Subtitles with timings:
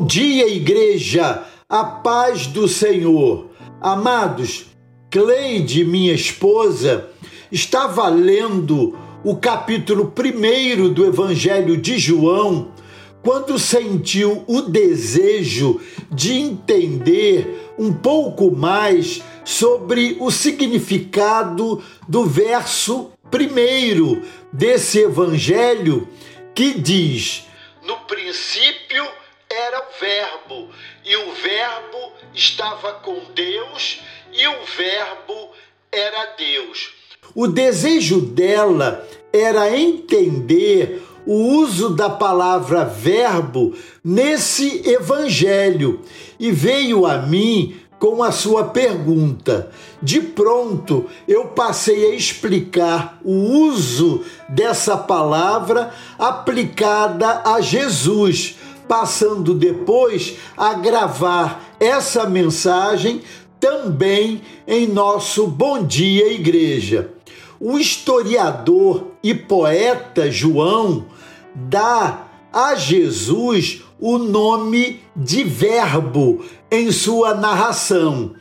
[0.00, 3.50] Bom dia, igreja, a paz do Senhor.
[3.82, 4.64] Amados,
[5.10, 7.10] Cleide, minha esposa,
[7.52, 12.72] estava lendo o capítulo 1 do Evangelho de João
[13.22, 15.78] quando sentiu o desejo
[16.10, 26.08] de entender um pouco mais sobre o significado do verso primeiro desse evangelho
[26.54, 27.44] que diz:
[27.86, 28.79] No princípio
[29.60, 30.68] era o Verbo,
[31.04, 34.00] e o Verbo estava com Deus,
[34.32, 35.50] e o Verbo
[35.92, 36.92] era Deus.
[37.34, 46.00] O desejo dela era entender o uso da palavra verbo nesse evangelho
[46.38, 49.70] e veio a mim com a sua pergunta.
[50.02, 58.56] De pronto, eu passei a explicar o uso dessa palavra aplicada a Jesus,
[58.90, 63.22] passando depois a gravar essa mensagem
[63.60, 67.12] também em nosso Bom Dia Igreja.
[67.60, 71.06] O historiador e poeta João
[71.54, 78.32] dá a Jesus o nome de Verbo em sua narração.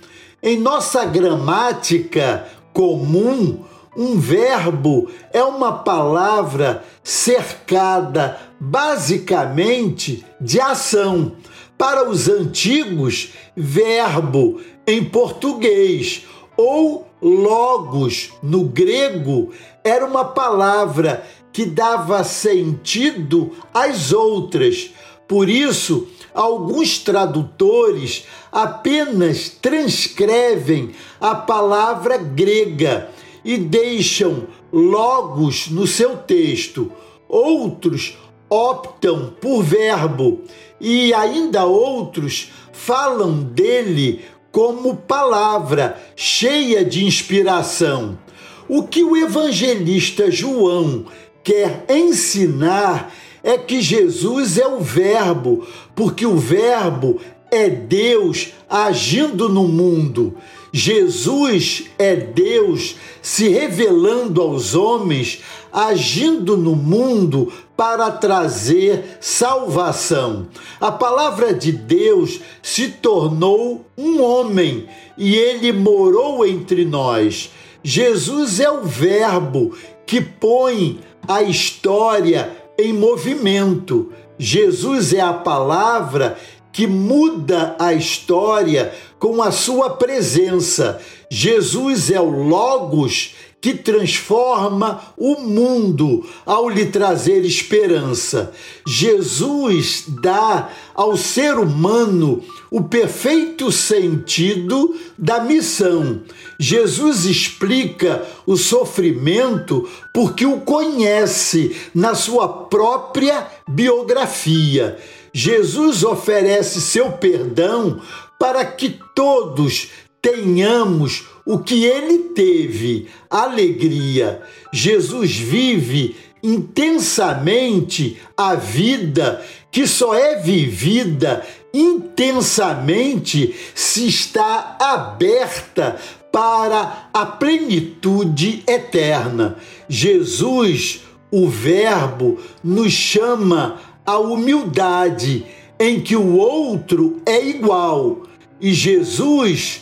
[0.41, 3.59] Em nossa gramática comum,
[3.95, 11.33] um verbo é uma palavra cercada basicamente de ação.
[11.77, 16.25] Para os antigos, verbo em português
[16.57, 19.51] ou logos no grego
[19.83, 24.91] era uma palavra que dava sentido às outras.
[25.27, 33.09] Por isso, alguns tradutores apenas transcrevem a palavra grega
[33.49, 36.91] e deixam logos no seu texto.
[37.27, 38.15] Outros
[38.47, 40.41] optam por verbo
[40.79, 48.19] e ainda outros falam dele como palavra cheia de inspiração.
[48.67, 51.05] O que o evangelista João
[51.43, 53.11] quer ensinar
[53.41, 55.65] é que Jesus é o Verbo,
[55.95, 57.19] porque o Verbo
[57.51, 60.35] é Deus agindo no mundo.
[60.71, 70.47] Jesus é Deus se revelando aos homens, agindo no mundo para trazer salvação.
[70.79, 77.51] A palavra de Deus se tornou um homem e ele morou entre nós.
[77.83, 84.11] Jesus é o Verbo que põe a história em movimento.
[84.37, 86.37] Jesus é a palavra
[86.71, 91.01] que muda a história com a sua presença.
[91.29, 98.53] Jesus é o Logos que transforma o mundo ao lhe trazer esperança.
[98.87, 102.41] Jesus dá ao ser humano
[102.71, 106.21] o perfeito sentido da missão.
[106.57, 114.97] Jesus explica o sofrimento porque o conhece na sua própria biografia.
[115.33, 118.01] Jesus oferece seu perdão
[118.39, 119.89] para que todos
[120.21, 124.41] tenhamos o que ele teve, alegria.
[124.71, 135.97] Jesus vive intensamente a vida que só é vivida intensamente se está aberta
[136.31, 139.57] para a plenitude eterna.
[139.87, 141.01] Jesus,
[141.31, 145.45] o Verbo, nos chama à humildade,
[145.79, 148.23] em que o outro é igual.
[148.59, 149.81] E Jesus,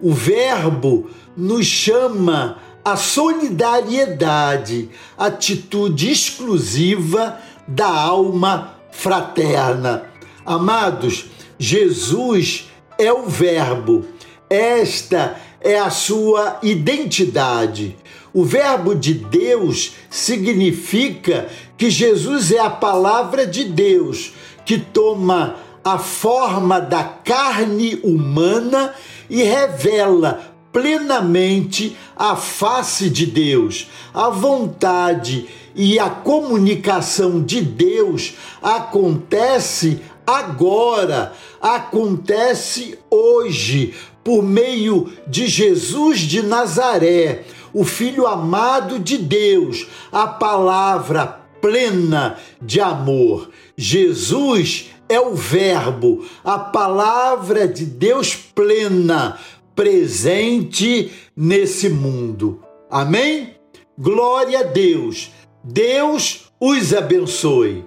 [0.00, 10.04] o Verbo, nos chama à solidariedade, atitude exclusiva da alma fraterna.
[10.44, 11.26] Amados,
[11.58, 12.68] Jesus
[12.98, 14.04] é o Verbo.
[14.50, 17.96] Esta é a sua identidade.
[18.34, 24.32] O Verbo de Deus significa que Jesus é a palavra de Deus
[24.64, 28.94] que toma a forma da carne humana
[29.28, 40.00] e revela plenamente a face de Deus, a vontade e a comunicação de Deus acontece
[40.26, 50.26] agora, acontece hoje, por meio de Jesus de Nazaré, o Filho amado de Deus, a
[50.26, 51.26] palavra
[51.60, 53.50] plena de amor.
[53.76, 59.38] Jesus é o Verbo, a palavra de Deus plena,
[59.74, 62.60] presente nesse mundo.
[62.90, 63.54] Amém?
[63.98, 65.30] Glória a Deus.
[65.64, 67.84] Deus os abençoe.